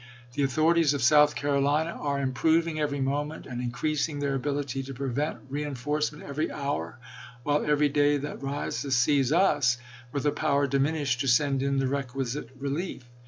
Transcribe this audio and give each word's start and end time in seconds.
The 0.33 0.41
authorities 0.41 0.95
of 0.95 1.03
South 1.03 1.35
Carolina 1.35 1.91
are 1.91 2.19
im 2.19 2.33
proving 2.33 2.79
every 2.79 2.99
moment, 2.99 3.45
and 3.45 3.61
increasing 3.61 4.17
their 4.17 4.33
ability 4.33 4.81
to 4.81 4.95
prevent 4.95 5.37
reenforcement 5.47 6.23
every 6.23 6.51
hour, 6.51 6.97
while 7.43 7.63
every 7.63 7.89
day 7.89 8.17
that 8.17 8.41
rises 8.41 8.95
sees 8.95 9.31
us 9.31 9.77
with 10.11 10.25
a 10.25 10.31
power 10.31 10.65
diminished 10.65 11.19
to 11.19 11.27
send 11.27 11.61
in 11.61 11.77
the 11.77 11.87
requisite 11.87 12.49
relief. 12.57 13.03